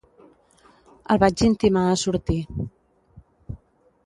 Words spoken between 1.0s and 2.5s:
El vaig intimar a sortir.